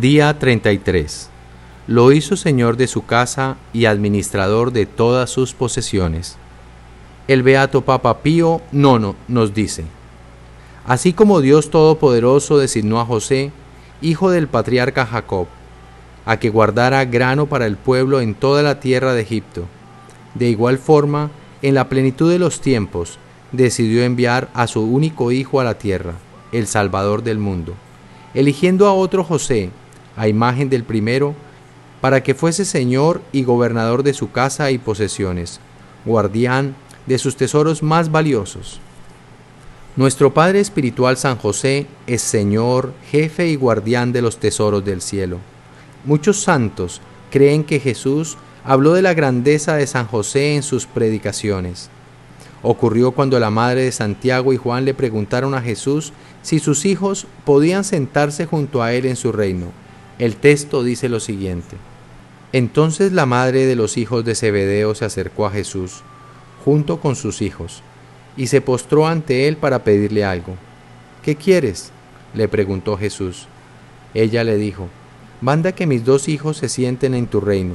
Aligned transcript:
Día 0.00 0.38
33. 0.38 1.30
Lo 1.86 2.12
hizo 2.12 2.36
señor 2.36 2.76
de 2.76 2.86
su 2.86 3.06
casa 3.06 3.56
y 3.72 3.86
administrador 3.86 4.70
de 4.70 4.84
todas 4.84 5.30
sus 5.30 5.54
posesiones. 5.54 6.36
El 7.28 7.42
beato 7.42 7.80
Papa 7.80 8.18
Pío 8.18 8.60
IX 8.72 9.14
nos 9.26 9.54
dice, 9.54 9.86
Así 10.84 11.14
como 11.14 11.40
Dios 11.40 11.70
Todopoderoso 11.70 12.58
designó 12.58 13.00
a 13.00 13.06
José, 13.06 13.52
hijo 14.02 14.30
del 14.30 14.48
patriarca 14.48 15.06
Jacob, 15.06 15.46
a 16.26 16.36
que 16.36 16.50
guardara 16.50 17.02
grano 17.06 17.46
para 17.46 17.64
el 17.64 17.78
pueblo 17.78 18.20
en 18.20 18.34
toda 18.34 18.62
la 18.62 18.80
tierra 18.80 19.14
de 19.14 19.22
Egipto, 19.22 19.64
de 20.34 20.50
igual 20.50 20.76
forma, 20.76 21.30
en 21.62 21.74
la 21.74 21.88
plenitud 21.88 22.30
de 22.30 22.38
los 22.38 22.60
tiempos, 22.60 23.18
decidió 23.50 24.02
enviar 24.02 24.50
a 24.52 24.66
su 24.66 24.82
único 24.82 25.32
hijo 25.32 25.58
a 25.58 25.64
la 25.64 25.78
tierra, 25.78 26.16
el 26.52 26.66
Salvador 26.66 27.22
del 27.22 27.38
mundo, 27.38 27.72
eligiendo 28.34 28.88
a 28.88 28.92
otro 28.92 29.24
José, 29.24 29.70
a 30.16 30.28
imagen 30.28 30.70
del 30.70 30.84
primero, 30.84 31.34
para 32.00 32.22
que 32.22 32.34
fuese 32.34 32.64
señor 32.64 33.22
y 33.32 33.44
gobernador 33.44 34.02
de 34.02 34.14
su 34.14 34.30
casa 34.30 34.70
y 34.70 34.78
posesiones, 34.78 35.60
guardián 36.04 36.74
de 37.06 37.18
sus 37.18 37.36
tesoros 37.36 37.82
más 37.82 38.10
valiosos. 38.10 38.80
Nuestro 39.96 40.34
Padre 40.34 40.60
Espiritual 40.60 41.16
San 41.16 41.38
José 41.38 41.86
es 42.06 42.20
Señor, 42.20 42.92
jefe 43.10 43.48
y 43.48 43.56
guardián 43.56 44.12
de 44.12 44.20
los 44.20 44.38
tesoros 44.38 44.84
del 44.84 45.00
cielo. 45.00 45.38
Muchos 46.04 46.42
santos 46.42 47.00
creen 47.30 47.64
que 47.64 47.80
Jesús 47.80 48.36
habló 48.62 48.92
de 48.92 49.02
la 49.02 49.14
grandeza 49.14 49.74
de 49.76 49.86
San 49.86 50.06
José 50.06 50.54
en 50.54 50.62
sus 50.62 50.86
predicaciones. 50.86 51.88
Ocurrió 52.62 53.12
cuando 53.12 53.40
la 53.40 53.50
madre 53.50 53.84
de 53.84 53.92
Santiago 53.92 54.52
y 54.52 54.56
Juan 54.56 54.84
le 54.84 54.92
preguntaron 54.92 55.54
a 55.54 55.62
Jesús 55.62 56.12
si 56.42 56.58
sus 56.58 56.84
hijos 56.84 57.26
podían 57.44 57.84
sentarse 57.84 58.44
junto 58.44 58.82
a 58.82 58.92
él 58.92 59.06
en 59.06 59.16
su 59.16 59.32
reino. 59.32 59.68
El 60.18 60.36
texto 60.36 60.82
dice 60.82 61.10
lo 61.10 61.20
siguiente. 61.20 61.76
Entonces 62.52 63.12
la 63.12 63.26
madre 63.26 63.66
de 63.66 63.76
los 63.76 63.98
hijos 63.98 64.24
de 64.24 64.34
Zebedeo 64.34 64.94
se 64.94 65.04
acercó 65.04 65.44
a 65.44 65.50
Jesús, 65.50 66.02
junto 66.64 67.00
con 67.00 67.16
sus 67.16 67.42
hijos, 67.42 67.82
y 68.34 68.46
se 68.46 68.62
postró 68.62 69.06
ante 69.06 69.46
él 69.46 69.58
para 69.58 69.84
pedirle 69.84 70.24
algo. 70.24 70.54
¿Qué 71.22 71.36
quieres? 71.36 71.92
le 72.32 72.48
preguntó 72.48 72.96
Jesús. 72.96 73.46
Ella 74.14 74.42
le 74.42 74.56
dijo, 74.56 74.88
Manda 75.42 75.72
que 75.72 75.86
mis 75.86 76.04
dos 76.04 76.28
hijos 76.28 76.56
se 76.56 76.70
sienten 76.70 77.14
en 77.14 77.26
tu 77.26 77.40
reino, 77.40 77.74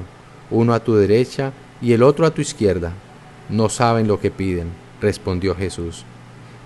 uno 0.50 0.74
a 0.74 0.80
tu 0.80 0.96
derecha 0.96 1.54
y 1.80 1.94
el 1.94 2.02
otro 2.02 2.26
a 2.26 2.32
tu 2.32 2.42
izquierda. 2.42 2.94
No 3.50 3.70
saben 3.70 4.08
lo 4.08 4.20
que 4.20 4.32
piden, 4.32 4.70
respondió 5.00 5.54
Jesús. 5.54 6.06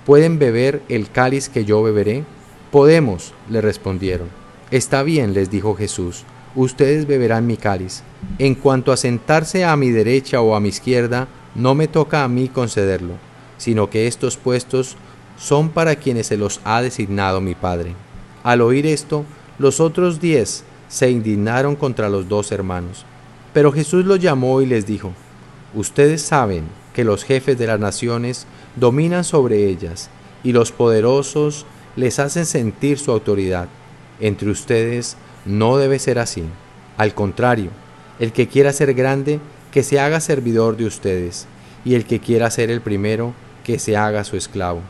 ¿Pueden 0.05 0.39
beber 0.39 0.81
el 0.87 1.09
cáliz 1.09 1.49
que 1.49 1.65
yo 1.65 1.83
beberé? 1.83 2.23
Podemos, 2.71 3.33
le 3.49 3.59
respondieron. 3.59 4.44
Está 4.71 5.03
bien, 5.03 5.35
les 5.35 5.51
dijo 5.51 5.75
Jesús, 5.75 6.23
ustedes 6.55 7.05
beberán 7.05 7.45
mi 7.45 7.55
cáliz. 7.55 8.01
En 8.39 8.55
cuanto 8.55 8.91
a 8.91 8.97
sentarse 8.97 9.63
a 9.63 9.75
mi 9.75 9.91
derecha 9.91 10.41
o 10.41 10.55
a 10.55 10.59
mi 10.59 10.69
izquierda, 10.69 11.27
no 11.53 11.75
me 11.75 11.87
toca 11.87 12.23
a 12.23 12.27
mí 12.27 12.49
concederlo, 12.49 13.13
sino 13.57 13.91
que 13.91 14.07
estos 14.07 14.37
puestos 14.37 14.97
son 15.37 15.69
para 15.69 15.97
quienes 15.97 16.27
se 16.27 16.37
los 16.37 16.61
ha 16.63 16.81
designado 16.81 17.41
mi 17.41 17.53
Padre. 17.53 17.93
Al 18.41 18.61
oír 18.61 18.87
esto, 18.87 19.23
los 19.59 19.79
otros 19.79 20.19
diez 20.19 20.63
se 20.87 21.11
indignaron 21.11 21.75
contra 21.75 22.09
los 22.09 22.27
dos 22.27 22.51
hermanos. 22.51 23.05
Pero 23.53 23.71
Jesús 23.71 24.03
los 24.03 24.19
llamó 24.19 24.61
y 24.61 24.65
les 24.65 24.87
dijo, 24.87 25.13
Ustedes 25.75 26.23
saben 26.23 26.63
que 26.93 27.03
los 27.03 27.23
jefes 27.23 27.59
de 27.59 27.67
las 27.67 27.79
naciones 27.79 28.47
dominan 28.75 29.25
sobre 29.25 29.67
ellas, 29.67 30.09
y 30.43 30.53
los 30.53 30.71
poderosos 30.71 31.67
les 31.95 32.17
hacen 32.17 32.47
sentir 32.47 32.97
su 32.97 33.11
autoridad 33.11 33.67
entre 34.19 34.49
ustedes 34.49 35.17
no 35.45 35.77
debe 35.77 35.99
ser 35.99 36.19
así. 36.19 36.43
Al 36.97 37.13
contrario, 37.13 37.69
el 38.19 38.31
que 38.31 38.47
quiera 38.47 38.73
ser 38.73 38.93
grande, 38.93 39.39
que 39.71 39.83
se 39.83 39.99
haga 39.99 40.19
servidor 40.19 40.77
de 40.77 40.85
ustedes, 40.85 41.47
y 41.83 41.95
el 41.95 42.05
que 42.05 42.19
quiera 42.19 42.49
ser 42.49 42.71
el 42.71 42.81
primero, 42.81 43.33
que 43.63 43.79
se 43.79 43.97
haga 43.97 44.23
su 44.23 44.37
esclavo. 44.37 44.81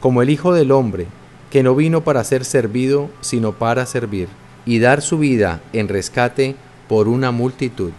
Como 0.00 0.22
el 0.22 0.30
Hijo 0.30 0.52
del 0.52 0.72
Hombre, 0.72 1.06
que 1.50 1.62
no 1.62 1.74
vino 1.74 2.02
para 2.02 2.24
ser 2.24 2.44
servido, 2.44 3.10
sino 3.20 3.52
para 3.52 3.86
servir, 3.86 4.28
y 4.66 4.78
dar 4.78 5.02
su 5.02 5.18
vida 5.18 5.60
en 5.72 5.88
rescate 5.88 6.56
por 6.88 7.06
una 7.08 7.30
multitud. 7.30 7.92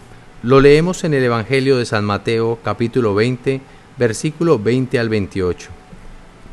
Lo 0.44 0.60
leemos 0.60 1.04
en 1.04 1.14
el 1.14 1.24
Evangelio 1.24 1.78
de 1.78 1.86
San 1.86 2.06
Mateo 2.06 2.60
capítulo 2.64 3.16
20, 3.16 3.62
versículo 3.98 4.60
20 4.60 5.00
al 5.00 5.10
28. 5.10 5.70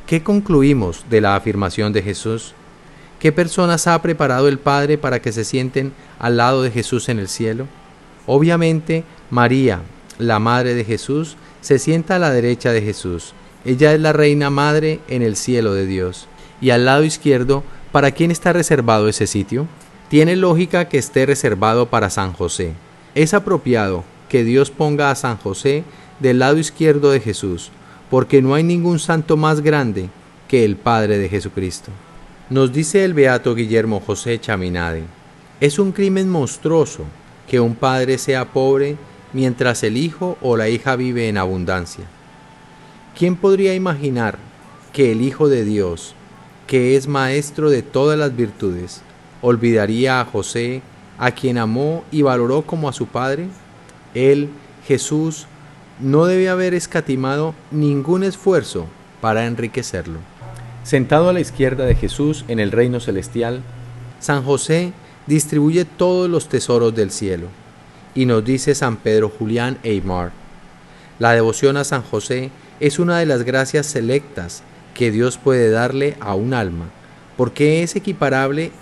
¿Qué 0.06 0.22
concluimos 0.22 1.05
de 1.11 1.21
la 1.21 1.37
afirmación 1.37 1.93
de 1.93 2.03
Jesús? 2.03 2.55
¿Qué 3.22 3.31
personas 3.31 3.87
ha 3.87 4.03
preparado 4.03 4.49
el 4.49 4.59
Padre 4.59 4.99
para 4.99 5.22
que 5.22 5.31
se 5.31 5.44
sienten 5.44 5.93
al 6.19 6.38
lado 6.38 6.60
de 6.65 6.72
Jesús 6.72 7.09
en 7.09 7.21
el 7.21 7.28
cielo? 7.28 7.69
Obviamente, 8.27 9.05
María, 9.31 9.83
la 10.19 10.41
Madre 10.41 10.75
de 10.75 10.84
Jesús, 10.84 11.37
se 11.61 11.78
sienta 11.78 12.16
a 12.16 12.19
la 12.19 12.32
derecha 12.32 12.72
de 12.72 12.82
Jesús. 12.82 13.32
Ella 13.65 13.94
es 13.94 14.00
la 14.00 14.12
Reina 14.12 14.50
Madre 14.50 14.99
en 15.06 15.22
el 15.22 15.37
cielo 15.37 15.72
de 15.72 15.87
Dios. 15.87 16.27
Y 16.61 16.71
al 16.71 16.84
lado 16.84 17.05
izquierdo, 17.05 17.62
¿para 17.93 18.11
quién 18.11 18.32
está 18.32 18.53
reservado 18.53 19.09
ese 19.09 19.28
sitio? 19.28 19.69
Tiene 20.09 20.34
lógica 20.34 20.88
que 20.88 20.99
esté 20.99 21.25
reservado 21.25 21.87
para 21.87 22.11
San 22.11 22.32
José. 22.32 22.72
Es 23.15 23.34
apropiado 23.34 24.03
que 24.28 24.43
Dios 24.43 24.72
ponga 24.72 25.12
a 25.12 25.15
San 25.15 25.37
José 25.37 25.84
del 26.19 26.41
lado 26.41 26.59
izquierdo 26.59 27.12
de 27.12 27.21
Jesús, 27.21 27.71
porque 28.11 28.43
no 28.43 28.55
hay 28.56 28.65
ningún 28.65 28.99
santo 28.99 29.37
más 29.37 29.61
grande 29.61 30.09
que 30.49 30.65
el 30.65 30.75
Padre 30.75 31.19
de 31.19 31.28
Jesucristo. 31.28 31.93
Nos 32.53 32.71
dice 32.71 33.03
el 33.07 33.15
beato 33.15 33.55
Guillermo 33.55 33.99
José 33.99 34.39
Chaminade, 34.39 35.05
es 35.59 35.79
un 35.79 35.91
crimen 35.91 36.29
monstruoso 36.29 37.05
que 37.49 37.61
un 37.61 37.75
padre 37.75 38.19
sea 38.19 38.53
pobre 38.53 38.97
mientras 39.33 39.83
el 39.85 39.97
hijo 39.97 40.37
o 40.43 40.59
la 40.59 40.69
hija 40.69 40.95
vive 40.95 41.31
en 41.31 41.39
abundancia. 41.39 42.05
¿Quién 43.19 43.37
podría 43.37 43.75
imaginar 43.75 44.37
que 44.93 45.12
el 45.12 45.23
Hijo 45.23 45.49
de 45.49 45.65
Dios, 45.65 46.15
que 46.67 46.95
es 46.95 47.09
maestro 47.09 47.71
de 47.71 47.81
todas 47.81 48.19
las 48.19 48.37
virtudes, 48.37 49.01
olvidaría 49.41 50.21
a 50.21 50.27
José, 50.27 50.83
a 51.17 51.31
quien 51.31 51.57
amó 51.57 52.05
y 52.12 52.21
valoró 52.21 52.67
como 52.67 52.87
a 52.87 52.93
su 52.93 53.07
padre? 53.07 53.47
Él, 54.12 54.51
Jesús, 54.87 55.47
no 56.01 56.27
debe 56.27 56.51
haber 56.51 56.75
escatimado 56.75 57.55
ningún 57.71 58.23
esfuerzo 58.23 58.89
para 59.23 59.47
enriquecerlo. 59.47 60.31
Sentado 60.84 61.28
a 61.28 61.32
la 61.32 61.41
izquierda 61.41 61.84
de 61.84 61.94
Jesús 61.94 62.44
en 62.48 62.59
el 62.59 62.72
reino 62.72 63.00
celestial, 63.00 63.62
San 64.20 64.44
José 64.44 64.93
distribuye 65.26 65.84
todos 65.84 66.28
los 66.28 66.48
tesoros 66.48 66.94
del 66.94 67.10
cielo. 67.10 67.48
Y 68.15 68.26
nos 68.26 68.44
dice 68.44 68.75
San 68.75 68.97
Pedro 68.97 69.31
Julián 69.31 69.78
Eymar, 69.82 70.32
la 71.19 71.32
devoción 71.32 71.76
a 71.76 71.84
San 71.84 72.03
José 72.03 72.50
es 72.81 72.98
una 72.98 73.19
de 73.19 73.26
las 73.26 73.44
gracias 73.44 73.87
selectas 73.87 74.62
que 74.93 75.10
Dios 75.10 75.38
puede 75.38 75.70
darle 75.70 76.16
a 76.20 76.34
un 76.34 76.53
alma, 76.53 76.87
porque 77.37 77.82
es 77.82 77.94
equiparable 77.94 78.72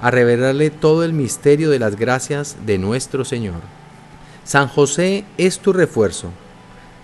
a 0.00 0.10
revelarle 0.10 0.70
todo 0.70 1.04
el 1.04 1.12
misterio 1.12 1.70
de 1.70 1.78
las 1.78 1.96
gracias 1.96 2.56
de 2.64 2.78
nuestro 2.78 3.24
Señor. 3.24 3.60
San 4.44 4.68
José 4.68 5.24
es 5.38 5.58
tu 5.58 5.72
refuerzo, 5.72 6.30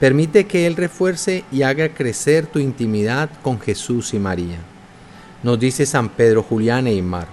Permite 0.02 0.48
que 0.48 0.66
Él 0.66 0.74
refuerce 0.74 1.44
y 1.52 1.62
haga 1.62 1.90
crecer 1.90 2.48
tu 2.48 2.58
intimidad 2.58 3.30
con 3.40 3.60
Jesús 3.60 4.14
y 4.14 4.18
María. 4.18 4.58
Nos 5.44 5.60
dice 5.60 5.86
San 5.86 6.08
Pedro 6.08 6.42
Julián 6.42 6.88
Eymar, 6.88 7.28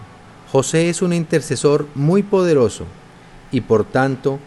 José 0.52 0.88
es 0.88 1.02
un 1.02 1.12
intercesor 1.12 1.88
muy 1.96 2.22
poderoso 2.22 2.86
y 3.52 3.62
por 3.62 3.86
tanto 3.86 4.38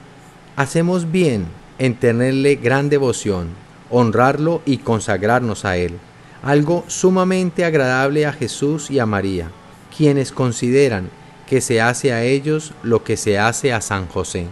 hacemos 0.54 1.10
bien 1.10 1.46
en 1.80 1.96
tenerle 1.96 2.54
gran 2.54 2.88
devoción, 2.88 3.48
honrarlo 3.90 4.62
y 4.66 4.78
consagrarnos 4.78 5.64
a 5.64 5.76
Él, 5.76 5.98
algo 6.44 6.84
sumamente 6.86 7.64
agradable 7.64 8.24
a 8.24 8.32
Jesús 8.32 8.88
y 8.92 9.00
a 9.00 9.04
María, 9.04 9.50
quienes 9.96 10.30
consideran 10.30 11.10
que 11.44 11.60
se 11.60 11.80
hace 11.80 12.12
a 12.12 12.22
ellos 12.22 12.72
lo 12.84 13.02
que 13.02 13.16
se 13.16 13.40
hace 13.40 13.72
a 13.72 13.80
San 13.80 14.06
José. 14.06 14.46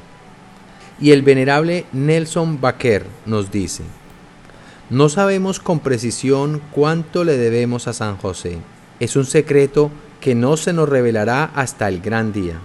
Y 1.00 1.12
el 1.12 1.23
venerable 1.23 1.87
Nelson 1.93 2.61
Baker 2.61 3.06
nos 3.25 3.50
dice, 3.50 3.85
no 4.91 5.08
sabemos 5.08 5.61
con 5.61 5.81
precisión 5.81 6.61
cuánto 6.73 7.25
le 7.25 7.37
debemos 7.37 7.88
a 7.88 7.93
San 7.93 8.17
José. 8.17 8.58
Es 8.99 9.17
un 9.17 9.25
secreto 9.25 9.91
que 10.20 10.35
no 10.35 10.56
se 10.56 10.73
nos 10.73 10.88
revelará 10.88 11.44
hasta 11.55 11.88
el 11.88 12.00
gran 12.00 12.32
día. 12.32 12.61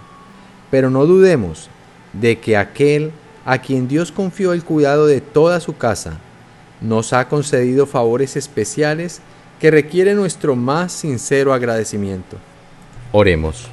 Pero 0.70 0.90
no 0.90 1.06
dudemos 1.06 1.70
de 2.12 2.38
que 2.38 2.56
aquel 2.56 3.12
a 3.44 3.58
quien 3.58 3.86
Dios 3.86 4.10
confió 4.10 4.52
el 4.52 4.64
cuidado 4.64 5.06
de 5.06 5.20
toda 5.20 5.60
su 5.60 5.76
casa, 5.76 6.18
nos 6.80 7.12
ha 7.12 7.28
concedido 7.28 7.86
favores 7.86 8.36
especiales 8.36 9.20
que 9.60 9.70
requieren 9.70 10.16
nuestro 10.16 10.56
más 10.56 10.92
sincero 10.92 11.54
agradecimiento. 11.54 12.36
Oremos. 13.12 13.68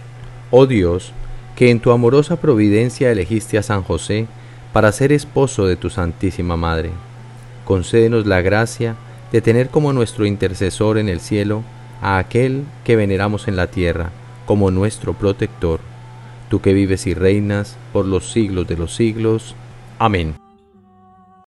Oh 0.52 0.68
Dios, 0.68 1.12
que 1.56 1.72
en 1.72 1.80
tu 1.80 1.92
amorosa 1.92 2.36
providencia 2.36 3.12
elegiste 3.12 3.58
a 3.58 3.64
San 3.64 3.82
José, 3.82 4.28
para 4.74 4.92
ser 4.92 5.12
esposo 5.12 5.68
de 5.68 5.76
tu 5.76 5.90
Santísima 5.90 6.58
Madre. 6.58 6.90
Concédenos 7.64 8.26
la 8.26 8.42
gracia 8.42 8.96
de 9.32 9.42
tener 9.42 9.70
como 9.70 9.94
nuestro 9.94 10.26
intercesor 10.26 10.98
en 10.98 11.08
el 11.08 11.20
cielo 11.20 11.64
a 12.02 12.18
aquel 12.18 12.66
que 12.84 12.96
veneramos 12.96 13.48
en 13.48 13.56
la 13.56 13.68
tierra 13.68 14.12
como 14.46 14.72
nuestro 14.72 15.14
protector. 15.14 15.80
tú 16.50 16.62
que 16.62 16.74
vives 16.74 17.08
y 17.08 17.16
reinas 17.16 17.78
por 17.94 18.06
los 18.06 18.32
siglos 18.32 18.68
de 18.68 18.78
los 18.78 18.94
siglos. 18.94 19.56
Amén. 19.98 20.43